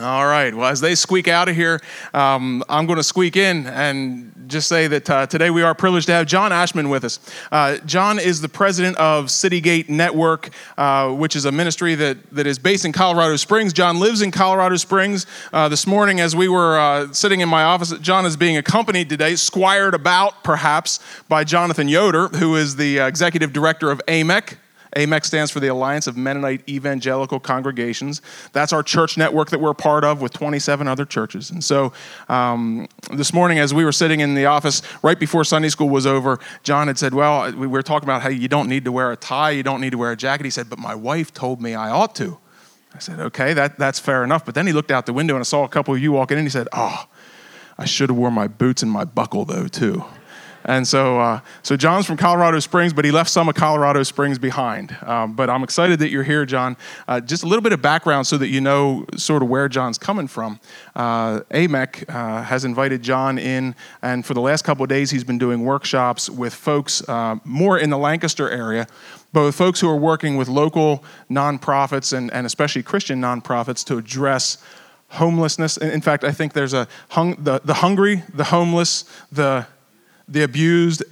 [0.00, 0.54] All right.
[0.54, 1.78] Well, as they squeak out of here,
[2.14, 6.06] um, I'm going to squeak in and just say that uh, today we are privileged
[6.06, 7.20] to have John Ashman with us.
[7.52, 12.46] Uh, John is the president of Citygate Network, uh, which is a ministry that, that
[12.46, 13.74] is based in Colorado Springs.
[13.74, 15.26] John lives in Colorado Springs.
[15.52, 19.10] Uh, this morning, as we were uh, sitting in my office, John is being accompanied
[19.10, 20.98] today, squired about perhaps,
[21.28, 24.56] by Jonathan Yoder, who is the uh, executive director of AMEC.
[24.96, 28.20] AMEC stands for the Alliance of Mennonite Evangelical Congregations.
[28.52, 31.50] That's our church network that we're part of with 27 other churches.
[31.50, 31.92] And so
[32.28, 36.06] um, this morning, as we were sitting in the office right before Sunday school was
[36.06, 39.12] over, John had said, Well, we were talking about how you don't need to wear
[39.12, 40.44] a tie, you don't need to wear a jacket.
[40.44, 42.38] He said, But my wife told me I ought to.
[42.94, 44.44] I said, Okay, that, that's fair enough.
[44.44, 46.38] But then he looked out the window and I saw a couple of you walking
[46.38, 46.44] in.
[46.44, 47.06] He said, Oh,
[47.78, 50.04] I should have worn my boots and my buckle though, too.
[50.64, 54.38] And so, uh, so John's from Colorado Springs, but he left some of Colorado Springs
[54.38, 54.96] behind.
[55.02, 56.76] Um, but I'm excited that you're here, John.
[57.08, 59.98] Uh, just a little bit of background so that you know sort of where John's
[59.98, 60.60] coming from.
[60.94, 65.24] Uh, AMEC uh, has invited John in, and for the last couple of days, he's
[65.24, 68.86] been doing workshops with folks uh, more in the Lancaster area,
[69.32, 74.58] both folks who are working with local nonprofits and, and especially Christian nonprofits to address
[75.10, 75.76] homelessness.
[75.76, 79.66] In fact, I think there's a hung, the, the hungry, the homeless, the
[80.30, 81.02] the abused,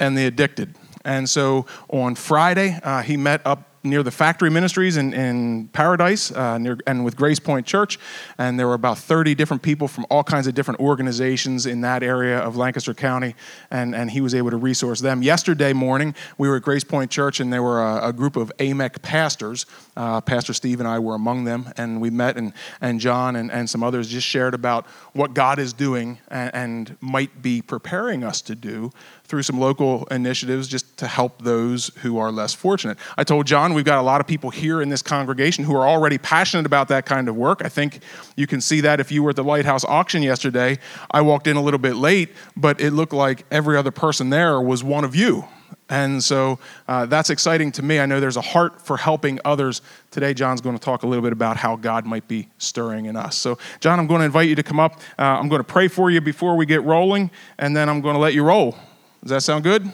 [0.00, 0.74] and the addicted.
[1.04, 6.32] And so on Friday, uh, he met up near the factory ministries in, in Paradise
[6.32, 7.98] uh, near, and with Grace Point Church.
[8.38, 12.02] And there were about 30 different people from all kinds of different organizations in that
[12.02, 13.34] area of Lancaster County.
[13.70, 15.22] And, and he was able to resource them.
[15.22, 18.52] Yesterday morning, we were at Grace Point Church and there were a, a group of
[18.58, 19.66] AMEC pastors.
[19.96, 21.72] Uh, Pastor Steve and I were among them.
[21.76, 25.58] And we met, and, and John and, and some others just shared about what God
[25.58, 28.92] is doing and, and might be preparing us to do
[29.26, 32.96] through some local initiatives just to help those who are less fortunate.
[33.16, 35.86] I told John we've got a lot of people here in this congregation who are
[35.86, 37.62] already passionate about that kind of work.
[37.64, 38.00] I think
[38.34, 40.78] you can see that if you were at the Lighthouse auction yesterday.
[41.10, 44.60] I walked in a little bit late, but it looked like every other person there
[44.60, 45.44] was one of you.
[45.88, 46.58] And so
[46.88, 48.00] uh, that's exciting to me.
[48.00, 49.82] I know there's a heart for helping others.
[50.10, 53.14] Today, John's going to talk a little bit about how God might be stirring in
[53.14, 53.36] us.
[53.36, 55.00] So, John, I'm going to invite you to come up.
[55.18, 58.14] Uh, I'm going to pray for you before we get rolling, and then I'm going
[58.14, 58.76] to let you roll.
[59.22, 59.88] Does that sound good?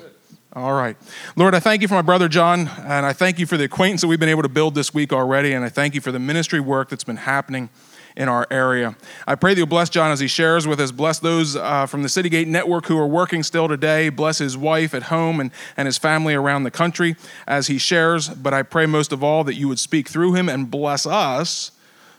[0.54, 0.98] All right.
[1.34, 4.02] Lord, I thank you for my brother John, and I thank you for the acquaintance
[4.02, 6.18] that we've been able to build this week already, and I thank you for the
[6.18, 7.70] ministry work that's been happening
[8.16, 8.94] in our area.
[9.26, 10.92] I pray that you'll bless John as he shares with us.
[10.92, 14.10] Bless those uh, from the Citygate Network who are working still today.
[14.10, 18.28] Bless his wife at home and, and his family around the country as he shares.
[18.28, 21.70] But I pray most of all that you would speak through him and bless us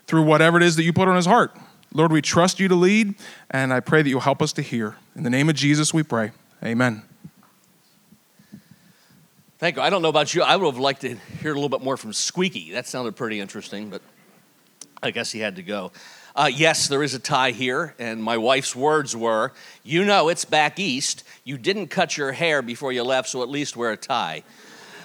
[0.08, 1.56] through whatever it is that you put on his heart.
[1.92, 3.14] Lord, we trust you to lead,
[3.52, 4.96] and I pray that you'll help us to hear.
[5.14, 6.32] In the name of Jesus, we pray.
[6.64, 7.04] Amen.
[9.64, 9.82] Thank you.
[9.82, 10.42] I don't know about you.
[10.42, 12.72] I would have liked to hear a little bit more from Squeaky.
[12.72, 14.02] That sounded pretty interesting, but
[15.02, 15.90] I guess he had to go.
[16.36, 20.44] Uh, yes, there is a tie here, and my wife's words were, You know, it's
[20.44, 21.24] back east.
[21.44, 24.42] You didn't cut your hair before you left, so at least wear a tie.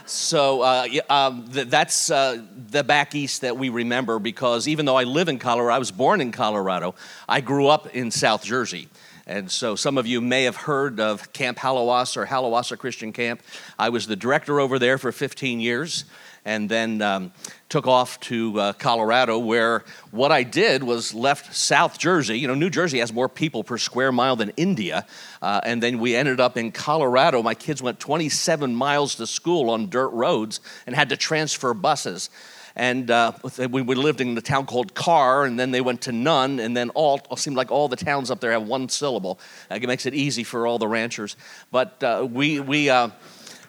[0.06, 4.97] So uh, um, th- that's uh, the back east that we remember because even though
[4.97, 6.96] I live in Colorado, I was born in Colorado,
[7.30, 8.90] I grew up in South Jersey.
[9.29, 13.44] And so some of you may have heard of Camp Haluwasa or Haluwasa Christian Camp.
[13.78, 16.06] I was the director over there for 15 years
[16.45, 17.31] and then um,
[17.67, 22.40] took off to uh, Colorado, where what I did was left South Jersey.
[22.40, 25.06] You know, New Jersey has more people per square mile than India.
[25.44, 27.44] Uh, and then we ended up in Colorado.
[27.44, 32.31] My kids went 27 miles to school on dirt roads and had to transfer buses
[32.79, 33.34] and uh,
[33.69, 36.90] we lived in the town called Carr, and then they went to Nunn, and then
[36.91, 39.38] all seemed like all the towns up there have one syllable.
[39.69, 41.35] it makes it easy for all the ranchers.
[41.72, 42.90] But uh, we we.
[42.90, 43.09] Uh,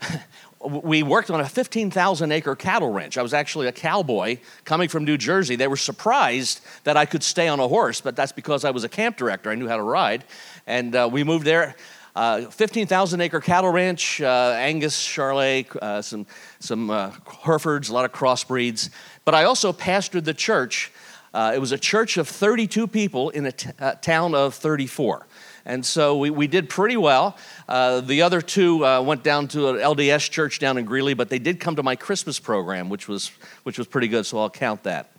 [0.63, 3.17] we worked on a 15,000 acre cattle ranch.
[3.17, 5.57] I was actually a cowboy coming from New Jersey.
[5.57, 8.85] They were surprised that I could stay on a horse, but that's because I was
[8.85, 9.51] a camp director.
[9.51, 10.23] I knew how to ride.
[10.67, 11.77] And uh, we moved there.
[12.15, 16.27] Uh, 15,000 acre cattle ranch, uh, Angus, Charolais, uh, some,
[16.59, 17.13] some uh,
[17.45, 18.91] Herefords, a lot of crossbreeds.
[19.25, 20.91] But I also pastored the church.
[21.33, 25.27] Uh, it was a church of 32 people in a uh, town of 34.
[25.65, 27.37] And so we, we did pretty well.
[27.69, 31.61] the other two went down to an LDS church down in Greeley, but they did
[31.61, 33.31] come to my Christmas program, which was,
[33.63, 35.11] which was pretty good, so I'll count that.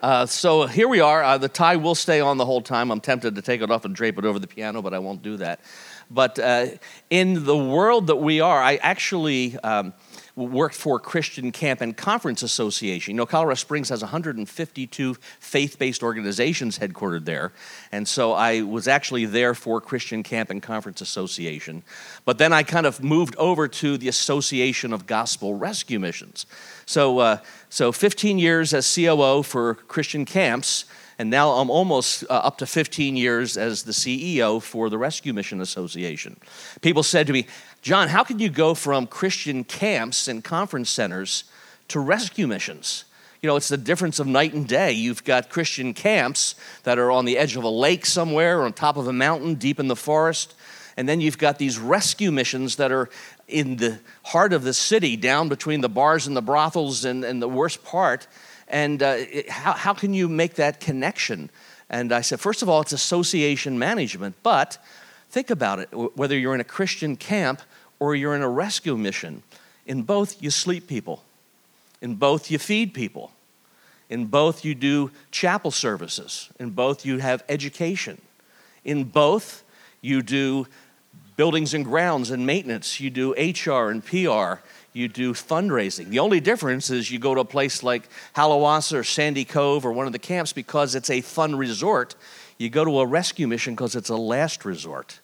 [0.00, 1.24] Uh, so here we are.
[1.24, 2.92] Uh, the tie will stay on the whole time.
[2.92, 5.22] I'm tempted to take it off and drape it over the piano, but I won't
[5.22, 5.60] do that.
[6.10, 6.66] But uh,
[7.10, 9.58] in the world that we are, I actually.
[9.58, 9.92] Um,
[10.46, 13.14] worked for Christian Camp and Conference Association.
[13.14, 17.52] You know, Colorado Springs has 152 faith based organizations headquartered there.
[17.90, 21.82] And so I was actually there for Christian Camp and Conference Association.
[22.24, 26.46] But then I kind of moved over to the Association of Gospel Rescue Missions.
[26.86, 27.38] So, uh,
[27.70, 30.84] so 15 years as COO for Christian camps
[31.18, 35.32] And now I'm almost uh, up to 15 years as the CEO for the Rescue
[35.32, 36.38] Mission Association.
[36.80, 37.46] People said to me,
[37.82, 41.44] John, how can you go from Christian camps and conference centers
[41.88, 43.04] to rescue missions?
[43.42, 44.92] You know, it's the difference of night and day.
[44.92, 46.54] You've got Christian camps
[46.84, 49.54] that are on the edge of a lake somewhere or on top of a mountain
[49.54, 50.54] deep in the forest.
[50.96, 53.08] And then you've got these rescue missions that are
[53.48, 57.42] in the heart of the city, down between the bars and the brothels and, and
[57.42, 58.26] the worst part.
[58.68, 61.50] And uh, it, how, how can you make that connection?
[61.88, 64.78] And I said, first of all, it's association management, but
[65.30, 67.62] think about it whether you're in a Christian camp
[67.98, 69.42] or you're in a rescue mission,
[69.86, 71.24] in both you sleep people.
[72.00, 73.32] In both, you feed people.
[74.08, 76.48] In both, you do chapel services.
[76.58, 78.20] In both, you have education.
[78.84, 79.64] In both,
[80.00, 80.66] you do
[81.38, 82.98] buildings and grounds and maintenance.
[82.98, 84.60] You do HR and PR.
[84.92, 86.08] You do fundraising.
[86.08, 89.92] The only difference is you go to a place like Haluwasa or Sandy Cove or
[89.92, 92.16] one of the camps because it's a fun resort.
[92.58, 95.20] You go to a rescue mission because it's a last resort.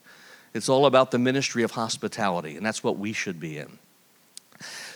[0.55, 3.81] It's all about the ministry of hospitality, and that's what we should be in.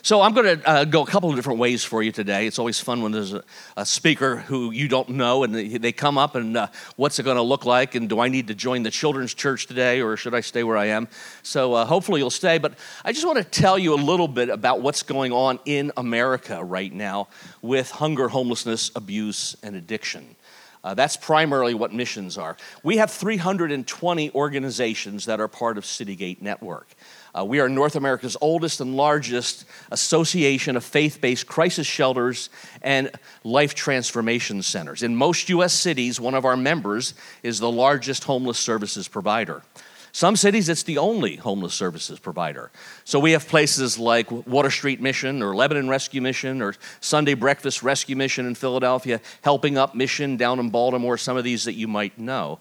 [0.03, 2.47] So I'm going to uh, go a couple of different ways for you today.
[2.47, 3.43] It's always fun when there's a,
[3.77, 7.25] a speaker who you don't know and they, they come up and uh, what's it
[7.25, 10.17] going to look like and do I need to join the children's church today or
[10.17, 11.09] should I stay where I am?
[11.43, 12.59] So uh, hopefully you'll stay.
[12.59, 12.75] But
[13.05, 16.63] I just want to tell you a little bit about what's going on in America
[16.63, 17.29] right now
[17.61, 20.37] with hunger, homelessness, abuse, and addiction.
[20.85, 22.57] Uh, that's primarily what missions are.
[22.83, 26.89] We have 320 organizations that are part of Citygate Network.
[27.37, 32.51] Uh, we are North America's oldest and largest association of faith based crisis shelters
[32.83, 33.11] and
[33.45, 35.03] life transformation centers.
[35.03, 35.73] In most U.S.
[35.73, 39.63] cities, one of our members is the largest homeless services provider.
[40.13, 42.71] Some cities, it's the only homeless services provider.
[43.05, 47.83] So we have places like Water Street Mission or Lebanon Rescue Mission or Sunday Breakfast
[47.83, 51.87] Rescue Mission in Philadelphia, Helping Up Mission down in Baltimore, some of these that you
[51.87, 52.59] might know.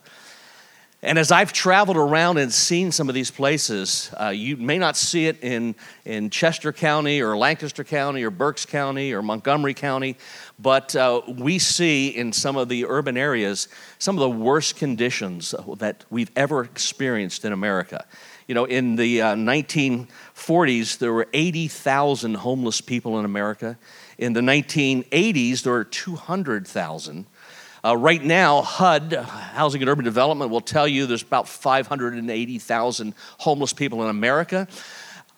[1.00, 4.96] And as I've traveled around and seen some of these places, uh, you may not
[4.96, 10.16] see it in, in Chester County or Lancaster County or Berks County or Montgomery County,
[10.58, 13.68] but uh, we see in some of the urban areas
[14.00, 18.04] some of the worst conditions that we've ever experienced in America.
[18.48, 23.78] You know, in the uh, 1940s, there were 80,000 homeless people in America.
[24.16, 27.26] In the 1980s, there were 200,000.
[27.84, 33.72] Uh, right now, HUD, Housing and Urban Development, will tell you there's about 580,000 homeless
[33.72, 34.66] people in America.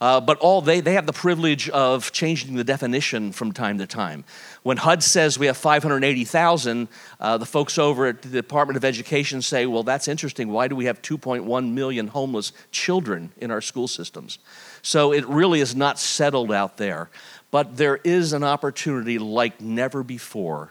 [0.01, 3.87] Uh, but all they, they have the privilege of changing the definition from time to
[3.87, 4.25] time.
[4.63, 6.89] When HUD says we have 580,000,
[7.21, 10.49] uh, the folks over at the Department of Education say, well, that's interesting.
[10.49, 14.39] Why do we have 2.1 million homeless children in our school systems?
[14.81, 17.11] So it really is not settled out there.
[17.51, 20.71] But there is an opportunity like never before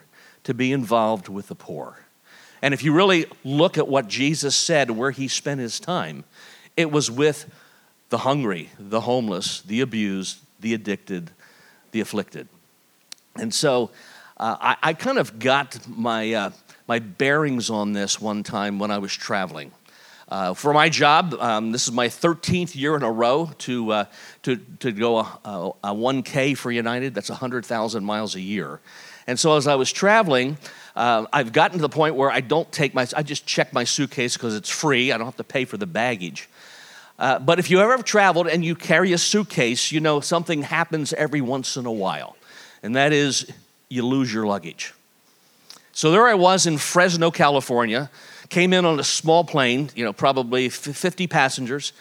[0.50, 2.00] to be involved with the poor.
[2.64, 6.24] And if you really look at what Jesus said, where he spent his time,
[6.76, 7.46] it was with
[8.10, 11.30] the hungry, the homeless, the abused, the addicted,
[11.92, 12.48] the afflicted.
[13.36, 13.92] And so
[14.38, 16.50] uh, I, I, kind of got my, uh,
[16.88, 19.72] my bearings on this one time when I was traveling.
[20.30, 24.06] Uh, for my job, um, this is my 13th year in a row to, uh,
[24.44, 27.16] to, to go a, a, a 1K for United.
[27.16, 28.80] That's 100,000 miles a year.
[29.26, 30.58] And so as I was traveling,
[30.96, 33.84] uh, I've gotten to the point where I don't take my, I just check my
[33.84, 35.12] suitcase because it's free.
[35.12, 36.48] I don't have to pay for the baggage.
[37.18, 40.62] Uh, but if you ever have traveled and you carry a suitcase, you know something
[40.62, 42.38] happens every once in a while,
[42.82, 43.52] and that is
[43.90, 44.94] you lose your luggage.
[45.92, 48.10] So there I was in Fresno, California,
[48.50, 51.94] came in on a small plane, you know, probably 50 passengers,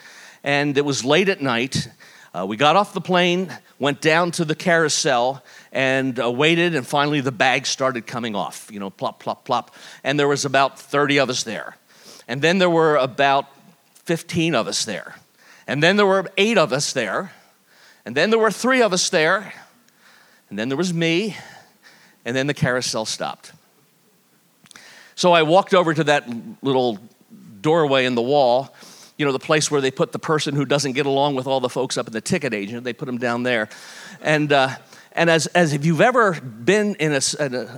[0.43, 1.87] and it was late at night.
[2.33, 6.85] Uh, we got off the plane, went down to the carousel, and uh, waited, and
[6.85, 9.75] finally the bags started coming off, you know, plop, plop, plop.
[10.03, 11.75] And there was about 30 of us there.
[12.27, 13.47] And then there were about
[14.05, 15.15] 15 of us there.
[15.67, 17.31] And then there were eight of us there.
[18.05, 19.53] And then there were three of us there.
[20.49, 21.37] And then there was me.
[22.25, 23.53] And then the carousel stopped.
[25.19, 26.29] So I walked over to that
[26.63, 26.97] little
[27.59, 28.73] doorway in the wall,
[29.17, 31.59] you know, the place where they put the person who doesn't get along with all
[31.59, 32.85] the folks up in the ticket agent.
[32.85, 33.67] They put them down there.
[34.21, 34.77] And, uh,
[35.11, 37.21] and as, as if you've ever been in, a,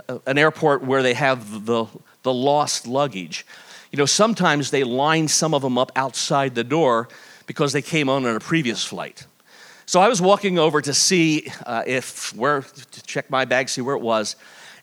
[0.07, 1.87] a, an airport where they have the,
[2.21, 3.43] the lost luggage,
[3.91, 7.09] you know, sometimes they line some of them up outside the door
[7.47, 9.25] because they came on on a previous flight.
[9.87, 13.81] So I was walking over to see uh, if where to check my bag, see
[13.81, 14.35] where it was,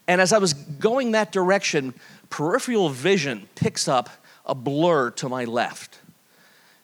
[0.09, 1.93] and as I was going that direction,
[2.31, 4.11] peripheral vision picks up
[4.45, 5.99] a blur to my left.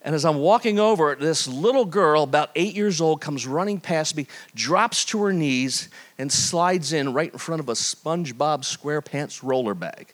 [0.02, 4.14] And as I'm walking over, this little girl, about eight years old, comes running past
[4.16, 9.42] me, drops to her knees, and slides in right in front of a SpongeBob SquarePants
[9.42, 10.12] roller bag.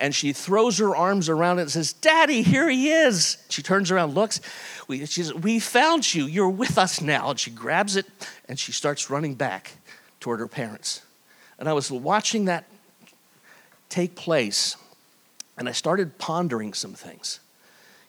[0.00, 3.38] and she throws her arms around it and says, Daddy, here he is.
[3.48, 4.40] She turns around, looks.
[4.88, 6.26] We, she says, We found you.
[6.26, 7.30] You're with us now.
[7.30, 8.06] And she grabs it
[8.48, 9.70] and she starts running back
[10.18, 11.02] toward her parents.
[11.60, 12.64] And I was watching that
[13.88, 14.76] take place
[15.56, 17.40] and I started pondering some things.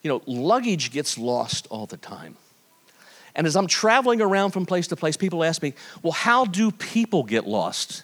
[0.02, 2.38] You know, luggage gets lost all the time.
[3.36, 6.72] And as I'm traveling around from place to place, people ask me, well, how do
[6.72, 8.04] people get lost?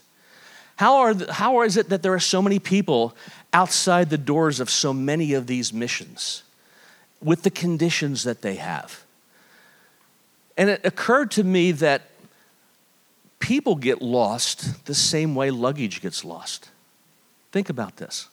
[0.76, 3.16] How, are the, how is it that there are so many people
[3.54, 6.44] outside the doors of so many of these missions
[7.22, 9.04] with the conditions that they have?
[10.58, 12.04] And it occurred to me that
[13.40, 16.70] people get lost the same way luggage gets lost.
[17.52, 18.30] Think about this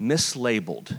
[0.00, 0.98] mislabeled.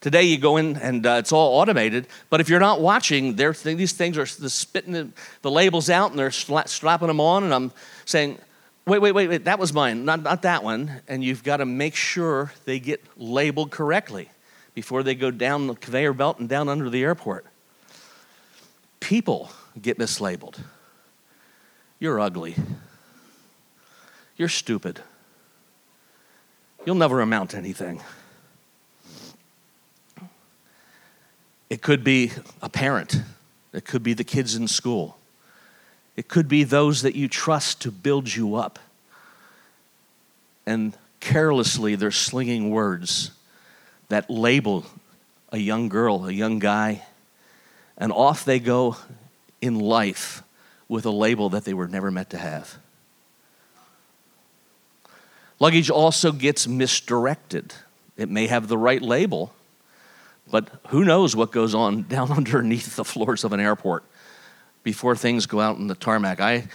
[0.00, 3.92] Today you go in and uh, it's all automated, but if you're not watching, these
[3.92, 5.08] things are spitting the,
[5.42, 7.72] the, labels out and they're sla- slapping them on, and I'm
[8.04, 8.38] saying,
[8.86, 11.00] wait, wait, wait, wait, that was mine, not, not that one.
[11.08, 14.28] And you've got to make sure they get labeled correctly
[14.74, 17.46] before they go down the conveyor belt and down under the airport.
[19.00, 20.58] People get mislabeled.
[21.98, 22.54] You're ugly.
[24.36, 25.00] You're stupid.
[26.86, 28.00] You'll never amount to anything.
[31.68, 32.30] It could be
[32.62, 33.22] a parent,
[33.72, 35.18] it could be the kids in school,
[36.14, 38.78] it could be those that you trust to build you up.
[40.64, 43.32] And carelessly, they're slinging words
[44.08, 44.86] that label
[45.50, 47.02] a young girl, a young guy,
[47.98, 48.96] and off they go
[49.60, 50.44] in life
[50.88, 52.78] with a label that they were never meant to have.
[55.58, 57.74] Luggage also gets misdirected.
[58.16, 59.52] It may have the right label,
[60.50, 64.04] but who knows what goes on down underneath the floors of an airport
[64.82, 66.40] before things go out in the tarmac.
[66.40, 66.68] I,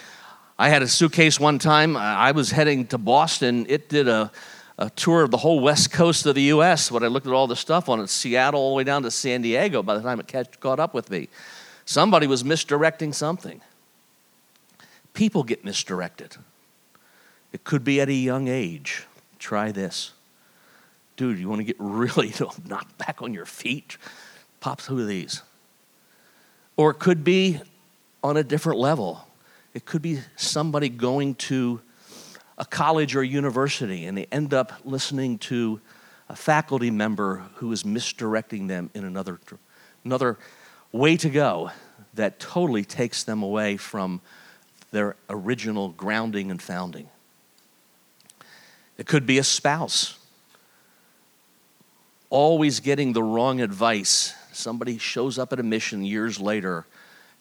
[0.59, 1.95] I had a suitcase one time.
[1.95, 3.65] I was heading to Boston.
[3.69, 4.31] It did a,
[4.77, 6.91] a tour of the whole west coast of the U.S.
[6.91, 9.11] When I looked at all the stuff on it, Seattle all the way down to
[9.11, 11.29] San Diego by the time it catch, caught up with me.
[11.85, 13.61] Somebody was misdirecting something.
[15.13, 16.37] People get misdirected.
[17.53, 19.05] It could be at a young age.
[19.39, 20.13] Try this
[21.21, 22.33] dude, you want to get really
[22.67, 23.97] knocked back on your feet?
[24.59, 25.43] Pop through these.
[26.77, 27.61] Or it could be
[28.23, 29.27] on a different level.
[29.75, 31.79] It could be somebody going to
[32.57, 35.79] a college or a university and they end up listening to
[36.27, 39.39] a faculty member who is misdirecting them in another,
[40.03, 40.39] another
[40.91, 41.69] way to go
[42.15, 44.21] that totally takes them away from
[44.89, 47.09] their original grounding and founding.
[49.01, 50.19] It could be a spouse
[52.29, 54.35] always getting the wrong advice.
[54.51, 56.85] Somebody shows up at a mission years later.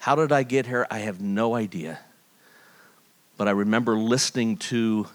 [0.01, 0.87] How did I get here?
[0.91, 1.99] I have no idea.
[3.37, 5.07] But I remember listening to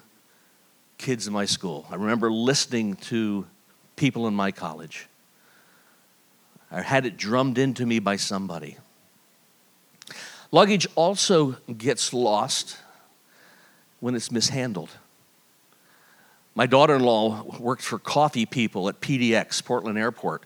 [1.00, 1.88] kids in my school.
[1.90, 3.48] I remember listening to
[3.96, 5.08] people in my college.
[6.70, 8.78] I had it drummed into me by somebody.
[10.52, 12.78] Luggage also gets lost
[14.00, 14.92] when it's mishandled.
[16.58, 20.46] My daughter in law worked for coffee people at PDX, Portland Airport.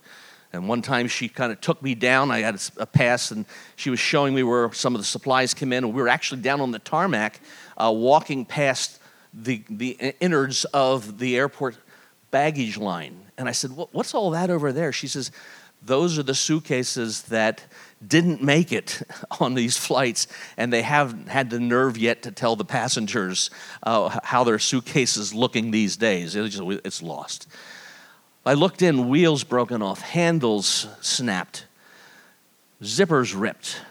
[0.51, 2.31] And one time she kind of took me down.
[2.31, 5.71] I had a pass, and she was showing me where some of the supplies came
[5.71, 5.83] in.
[5.83, 7.39] And we were actually down on the tarmac,
[7.77, 8.99] uh, walking past
[9.31, 11.77] the, the innards of the airport
[12.31, 13.25] baggage line.
[13.37, 14.91] And I said, What's all that over there?
[14.91, 15.31] She says,
[15.83, 17.63] Those are the suitcases that
[18.06, 19.01] didn't make it
[19.39, 20.27] on these flights,
[20.58, 23.50] and they haven't had the nerve yet to tell the passengers
[23.84, 26.36] uh, how their suitcase is looking these days.
[26.36, 27.48] It's, it's lost.
[28.46, 31.65] I looked in, wheels broken off, handles snapped,
[32.82, 33.82] zippers ripped.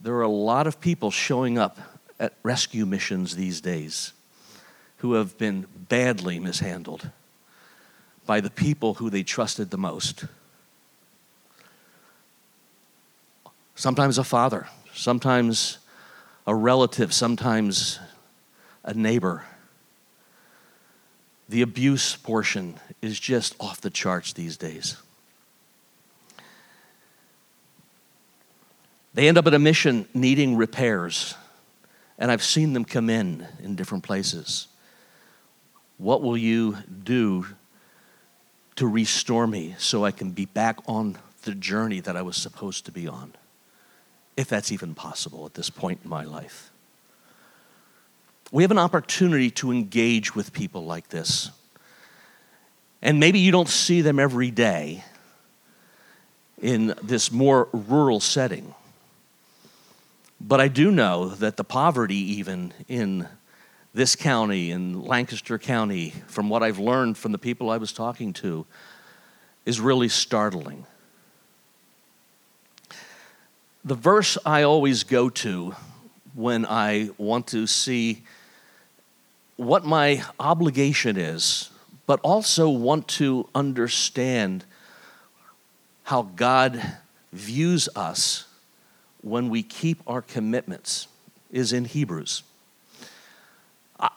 [0.00, 1.78] There are a lot of people showing up
[2.18, 4.12] at rescue missions these days
[4.98, 7.10] who have been badly mishandled
[8.26, 10.26] by the people who they trusted the most.
[13.80, 15.78] Sometimes a father, sometimes
[16.46, 17.98] a relative, sometimes
[18.84, 19.42] a neighbor.
[21.48, 24.98] The abuse portion is just off the charts these days.
[29.14, 31.34] They end up at a mission needing repairs,
[32.18, 34.68] and I've seen them come in in different places.
[35.96, 37.46] What will you do
[38.76, 42.84] to restore me so I can be back on the journey that I was supposed
[42.84, 43.32] to be on?
[44.36, 46.70] If that's even possible at this point in my life.
[48.52, 51.50] We have an opportunity to engage with people like this.
[53.02, 55.04] And maybe you don't see them every day
[56.60, 58.74] in this more rural setting.
[60.40, 63.28] But I do know that the poverty, even in
[63.92, 68.32] this county in Lancaster County, from what I've learned from the people I was talking
[68.34, 68.66] to,
[69.66, 70.86] is really startling.
[73.82, 75.74] The verse I always go to
[76.34, 78.24] when I want to see
[79.56, 81.70] what my obligation is,
[82.06, 84.66] but also want to understand
[86.02, 86.82] how God
[87.32, 88.44] views us
[89.22, 91.08] when we keep our commitments
[91.50, 92.42] is in Hebrews.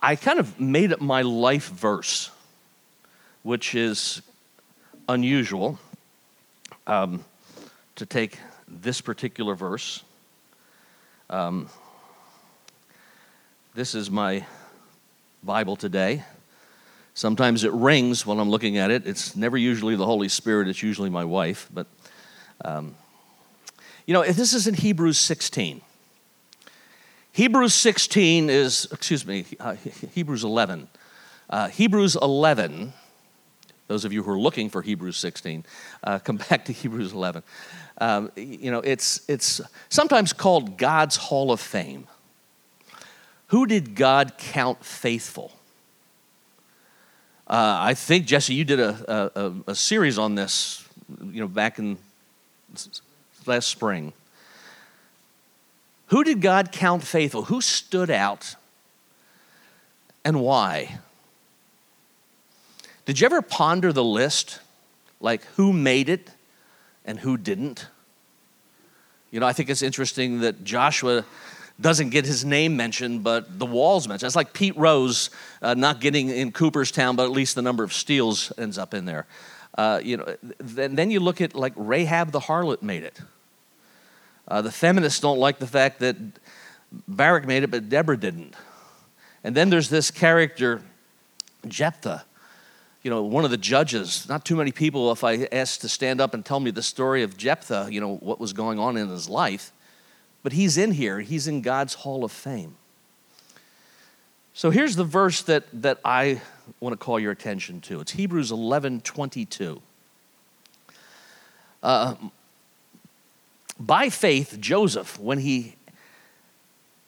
[0.01, 2.31] I kind of made it my life verse,
[3.43, 4.21] which is
[5.07, 5.79] unusual
[6.85, 7.23] um,
[7.95, 8.39] to take
[8.81, 10.03] this particular verse.
[11.29, 11.69] Um,
[13.75, 14.45] this is my
[15.43, 16.23] Bible today.
[17.13, 19.05] Sometimes it rings when I'm looking at it.
[19.05, 21.69] It's never usually the Holy Spirit, it's usually my wife.
[21.73, 21.87] But,
[22.65, 22.95] um,
[24.07, 25.81] you know, this is in Hebrews 16.
[27.31, 29.75] Hebrews 16 is, excuse me, uh,
[30.13, 30.87] Hebrews 11.
[31.49, 32.93] Uh, Hebrews 11,
[33.93, 35.63] those of you who are looking for Hebrews 16,
[36.03, 37.43] uh, come back to Hebrews 11.
[37.99, 42.07] Um, you know, it's, it's sometimes called God's Hall of Fame.
[43.47, 45.51] Who did God count faithful?
[47.47, 50.87] Uh, I think, Jesse, you did a, a, a series on this,
[51.23, 51.99] you know, back in
[53.45, 54.11] last spring.
[56.07, 57.43] Who did God count faithful?
[57.43, 58.55] Who stood out
[60.25, 60.97] and why?
[63.05, 64.59] Did you ever ponder the list?
[65.19, 66.29] Like who made it
[67.05, 67.87] and who didn't?
[69.31, 71.25] You know, I think it's interesting that Joshua
[71.81, 74.27] doesn't get his name mentioned, but the walls mentioned.
[74.27, 75.31] It's like Pete Rose
[75.61, 79.05] uh, not getting in Cooperstown, but at least the number of steals ends up in
[79.05, 79.25] there.
[79.75, 83.19] Uh, you know, then, then you look at like Rahab the harlot made it.
[84.47, 86.15] Uh, the feminists don't like the fact that
[87.07, 88.55] Barak made it, but Deborah didn't.
[89.43, 90.81] And then there's this character,
[91.67, 92.23] Jephthah,
[93.03, 94.27] you know, one of the judges.
[94.29, 97.21] Not too many people, if I asked to stand up and tell me the story
[97.21, 99.71] of Jephthah, you know, what was going on in his life.
[100.41, 102.75] But he's in here, he's in God's Hall of Fame.
[104.53, 106.41] So here's the verse that, that I
[106.79, 107.99] want to call your attention to.
[107.99, 109.81] It's Hebrews 11 22.
[111.81, 112.15] Uh,
[113.79, 115.75] by faith, Joseph, when, he,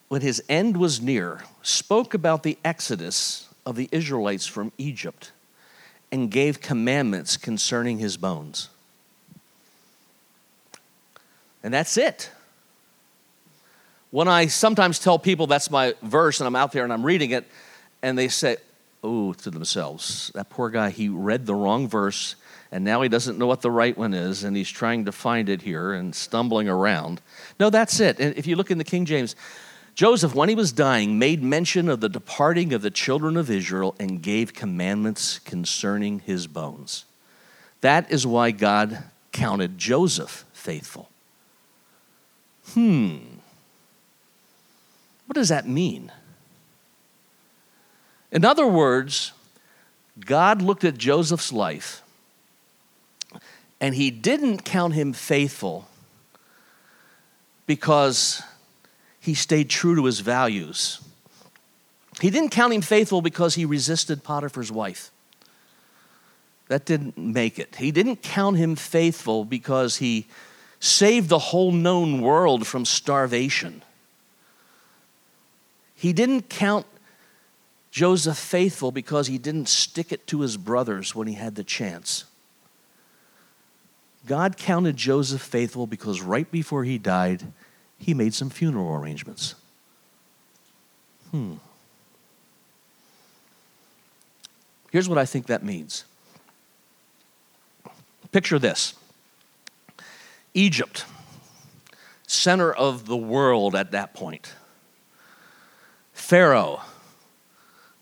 [0.10, 5.31] when his end was near, spoke about the exodus of the Israelites from Egypt
[6.12, 8.70] and gave commandments concerning his bones.
[11.63, 12.30] And that's it.
[14.12, 17.32] When I sometimes tell people that's my verse and I'm out there and I'm reading
[17.32, 17.46] it,
[18.02, 18.58] and they say,
[19.04, 22.36] oh, to themselves, that poor guy, he read the wrong verse
[22.72, 25.48] and now he doesn't know what the right one is, and he's trying to find
[25.48, 27.22] it here and stumbling around.
[27.58, 28.20] No, that's it.
[28.20, 29.36] And if you look in the King James,
[29.95, 33.95] Joseph, when he was dying, made mention of the departing of the children of Israel
[33.97, 37.05] and gave commandments concerning his bones.
[37.79, 41.10] That is why God counted Joseph faithful.
[42.73, 43.17] Hmm.
[45.27, 46.12] What does that mean?
[48.31, 49.31] In other words,
[50.19, 52.01] God looked at Joseph's life
[53.79, 55.88] and he didn't count him faithful
[57.65, 58.41] because
[59.25, 61.01] he stayed true to his values.
[62.21, 65.11] He didn't count him faithful because he resisted Potiphar's wife.
[66.67, 67.75] That didn't make it.
[67.77, 70.27] He didn't count him faithful because he
[70.79, 73.81] saved the whole known world from starvation.
[75.95, 76.85] He didn't count
[77.89, 82.25] Joseph faithful because he didn't stick it to his brothers when he had the chance.
[84.27, 87.43] God counted Joseph faithful because right before he died,
[87.97, 89.55] he made some funeral arrangements.
[91.31, 91.55] Hmm.
[94.91, 96.05] Here's what I think that means.
[98.31, 98.95] Picture this
[100.53, 101.05] Egypt,
[102.27, 104.53] center of the world at that point.
[106.13, 106.81] Pharaoh,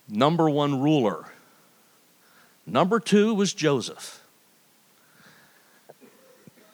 [0.08, 1.25] number one ruler.
[2.65, 4.23] Number two was Joseph.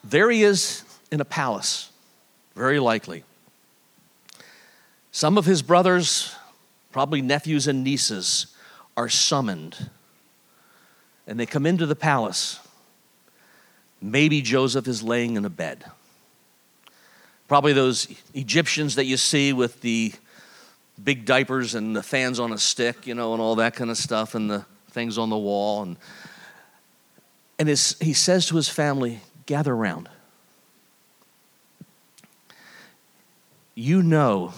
[0.03, 1.91] There he is in a palace,
[2.59, 3.23] very likely.
[5.11, 6.35] Some of his brothers,
[6.91, 8.47] probably nephews and nieces,
[8.97, 9.89] are summoned.
[11.25, 12.59] And they come into the palace.
[14.01, 15.85] Maybe Joseph is laying in a bed.
[17.47, 20.11] Probably those Egyptians that you see with the
[21.01, 23.97] big diapers and the fans on a stick, you know, and all that kind of
[23.97, 25.83] stuff, and the things on the wall.
[25.83, 25.95] And,
[27.57, 30.09] and his, he says to his family, gather around.
[33.79, 34.53] You know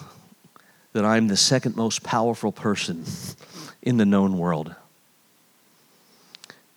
[0.94, 3.06] that I'm the second most powerful person
[3.84, 4.74] in the known world.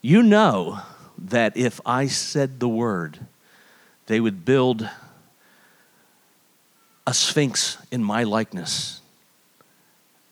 [0.02, 0.82] You know
[1.16, 3.18] that if I said the word,
[4.08, 4.86] they would build
[7.06, 9.00] a sphinx in my likeness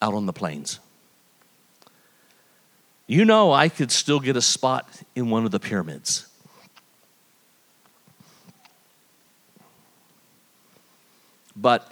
[0.02, 0.80] out on the plains.
[3.06, 6.26] You know, I could still get a spot in one of the pyramids.
[11.56, 11.90] But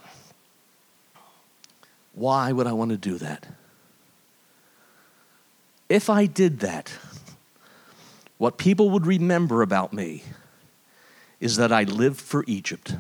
[2.13, 3.47] why would I want to do that?
[5.89, 6.93] If I did that,
[8.39, 10.23] what people would remember about me
[11.41, 12.97] is that I lived for Egypt.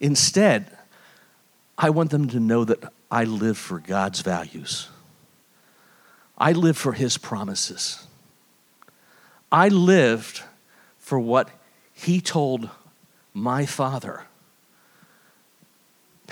[0.00, 0.76] Instead,
[1.78, 4.88] I want them to know that I live for God's values.
[6.36, 8.06] I live for His promises.
[9.50, 10.42] I lived
[10.98, 11.50] for what
[11.92, 12.70] He told
[13.32, 14.24] my father,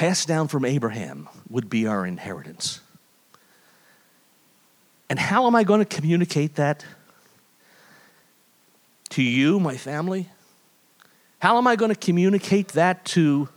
[0.02, 2.80] passed down from Abraham, would be our inheritance.
[5.08, 6.84] And how am I going to communicate that
[9.10, 10.28] to you, my family?
[11.38, 13.48] How am I going to communicate that to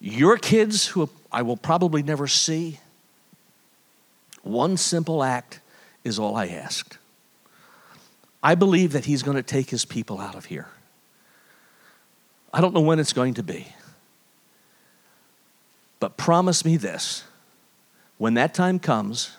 [0.00, 2.80] your kids who I will probably never see?
[4.42, 5.60] One simple act
[6.02, 6.96] is all I asked.
[8.42, 10.68] I believe that He's going to take His people out of here.
[12.54, 13.66] I don't know when it's going to be.
[16.02, 17.22] But promise me this
[18.18, 19.36] when that time comes,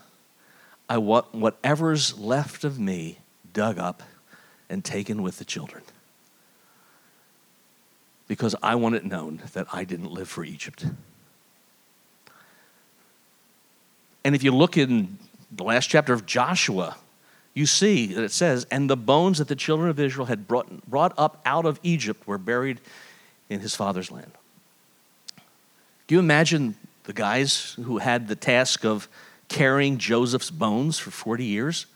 [0.87, 3.17] I want whatever's left of me
[3.51, 4.01] dug up
[4.69, 5.83] and taken with the children.
[8.29, 10.85] Because I want it known that I didn't live for Egypt.
[14.23, 15.17] And if you look in
[15.51, 16.95] the last chapter of Joshua,
[17.53, 20.89] you see that it says, And the bones that the children of Israel had brought,
[20.89, 22.79] brought up out of Egypt were buried
[23.49, 24.31] in his father's land.
[26.13, 29.09] You imagine the guys who had the task of
[29.47, 31.87] carrying Joseph's bones for 40 years?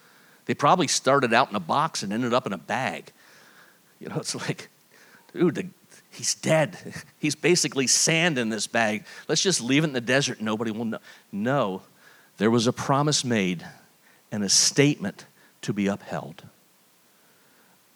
[0.46, 3.12] They probably started out in a box and ended up in a bag.
[4.00, 4.70] You know, it's like,
[5.34, 5.68] dude, the,
[6.10, 6.80] he's dead.
[7.20, 9.06] He's basically sand in this bag.
[9.28, 10.42] Let's just leave it in the desert.
[10.42, 11.00] Nobody will know.
[11.32, 11.84] No,
[12.38, 13.68] there was a promise made
[14.32, 15.28] and a statement
[15.62, 16.42] to be upheld.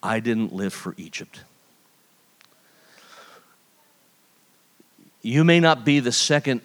[0.04, 1.42] I didn't live for Egypt.
[5.22, 6.62] You may not be the second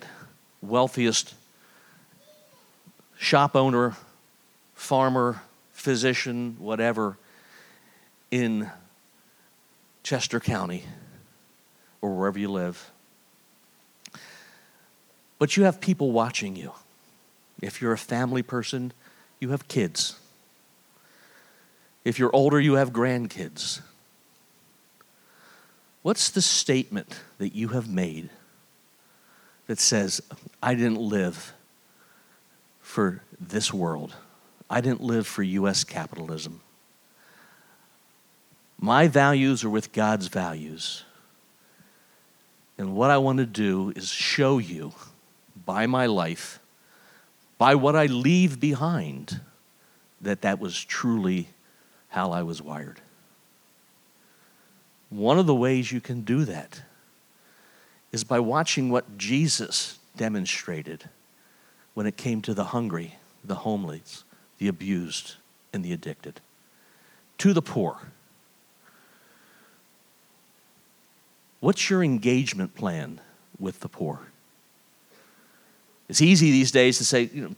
[0.62, 1.34] wealthiest
[3.18, 3.96] shop owner,
[4.74, 5.42] farmer,
[5.72, 7.18] physician, whatever,
[8.30, 8.70] in
[10.02, 10.84] Chester County
[12.00, 12.90] or wherever you live.
[15.38, 16.72] But you have people watching you.
[17.60, 18.92] If you're a family person,
[19.38, 20.18] you have kids.
[22.04, 23.80] If you're older, you have grandkids.
[26.02, 28.30] What's the statement that you have made
[29.66, 30.20] that says,
[30.62, 31.52] I didn't live
[32.80, 34.14] for this world?
[34.68, 35.84] I didn't live for U.S.
[35.84, 36.60] capitalism.
[38.78, 41.04] My values are with God's values.
[42.78, 44.92] And what I want to do is show you
[45.64, 46.60] by my life
[47.58, 49.40] by what I leave behind,
[50.20, 51.48] that that was truly
[52.08, 53.00] how I was wired.
[55.08, 56.82] One of the ways you can do that
[58.16, 61.10] is by watching what Jesus demonstrated
[61.92, 64.24] when it came to the hungry, the homeless,
[64.56, 65.34] the abused,
[65.74, 66.40] and the addicted,
[67.36, 67.98] to the poor.
[71.60, 73.20] What's your engagement plan
[73.58, 74.20] with the poor?
[76.08, 77.54] It's easy these days to say, you know,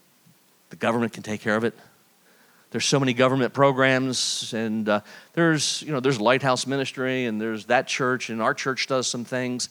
[0.70, 1.74] the government can take care of it.
[2.72, 5.02] There's so many government programs, and uh,
[5.34, 9.24] there's, you know, there's Lighthouse Ministry, and there's that church, and our church does some
[9.24, 9.68] things.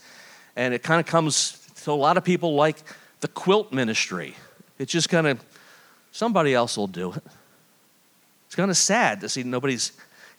[0.57, 2.77] And it kind of comes to a lot of people like
[3.21, 4.35] the quilt ministry.
[4.79, 5.39] It's just kind of,
[6.11, 7.23] somebody else will do it.
[8.47, 9.91] It's kind of sad to see nobody's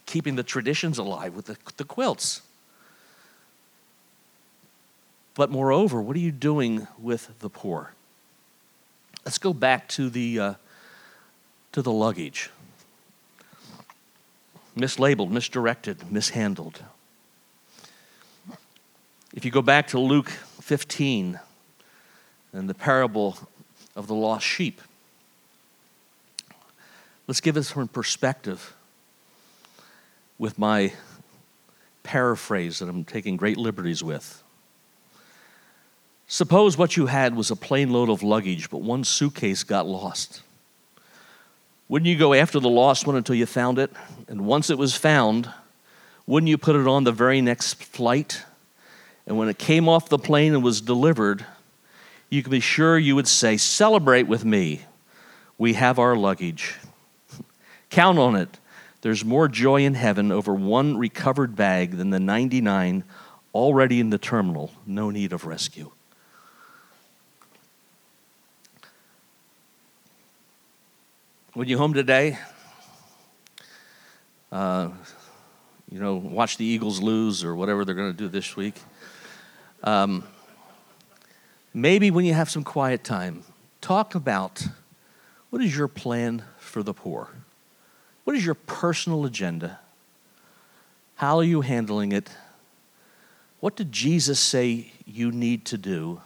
[0.07, 2.43] keeping the traditions alive with the, the quilts.
[5.37, 7.93] But moreover, what are you doing with the poor?
[9.25, 10.55] Let's go back to the, uh,
[11.71, 12.51] to the luggage.
[14.77, 16.83] Mislabeled, misdirected, mishandled.
[19.35, 21.39] If you go back to Luke 15
[22.55, 23.37] and the parable
[23.95, 24.81] of the lost sheep,
[27.27, 28.75] let's give this some perspective
[30.39, 30.93] with my
[32.05, 34.43] paraphrase that I'm taking great liberties with.
[36.27, 40.41] Suppose what you had was a plane load of luggage, but one suitcase got lost.
[41.89, 43.91] Wouldn't you go after the lost one until you found it?
[44.27, 45.53] And once it was found,
[46.27, 48.45] wouldn't you put it on the very next flight
[49.29, 51.45] And when it came off the plane and was delivered,
[52.31, 54.81] you can be sure you would say, Celebrate with me.
[55.59, 56.77] We have our luggage.
[57.91, 58.59] Count on it.
[59.03, 63.05] There's more joy in heaven over one recovered bag than the 99
[63.55, 65.91] already in the terminal, no need of rescue.
[71.53, 72.39] When you home today,
[74.51, 74.89] uh,
[75.91, 78.77] you know, watch the Eagles lose or whatever they're going to do this week.
[79.83, 80.25] Um,
[81.73, 83.45] maybe when you have some quiet time,
[83.81, 84.67] talk about
[85.51, 87.29] what is your plan for the poor?
[88.25, 89.79] What is your personal agenda?
[91.15, 92.31] How are you handling it?
[93.61, 96.21] What did Jesus say you need to do?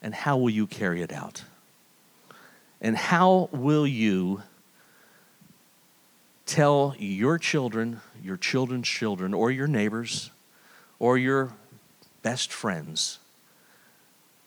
[0.00, 1.44] And how will you carry it out?
[2.80, 4.42] And how will you
[6.46, 10.30] tell your children, your children's children, or your neighbors,
[10.98, 11.52] or your
[12.22, 13.18] best friends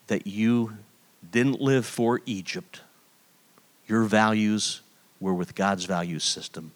[0.06, 0.78] that you
[1.30, 2.80] didn't live for Egypt?
[3.86, 4.80] Your values
[5.20, 6.72] were with God's value system,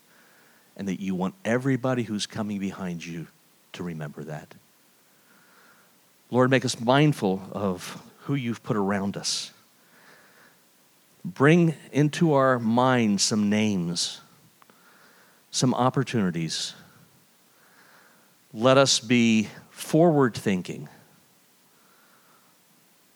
[0.76, 3.26] and that you want everybody who's coming behind you
[3.72, 4.54] to remember that.
[6.30, 9.52] Lord, make us mindful of who you've put around us.
[11.24, 14.20] Bring into our minds some names,
[15.50, 16.74] some opportunities.
[18.54, 19.48] Let us be
[19.80, 20.88] forward thinking.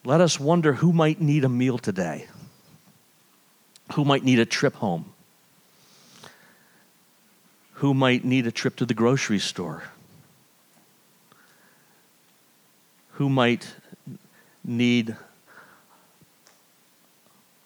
[0.05, 2.27] Let us wonder who might need a meal today,
[3.95, 5.13] who might need a trip home,
[7.75, 9.85] who might need a trip to the grocery store
[13.15, 13.75] who might
[14.65, 15.17] need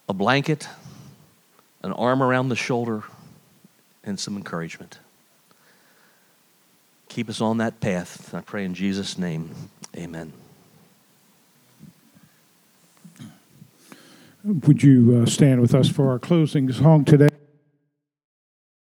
[0.08, 0.68] a blanket,
[1.82, 3.02] an arm around the shoulder,
[4.04, 4.98] and some encouragement.
[7.18, 8.32] Keep us on that path.
[8.32, 9.50] I pray in Jesus' name.
[9.96, 10.32] Amen.
[14.44, 17.30] Would you uh, stand with us for our closing song today?